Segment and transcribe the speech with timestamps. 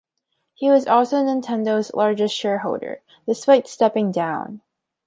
[0.55, 4.61] He was also Nintendo's largest shareholder despite stepping down.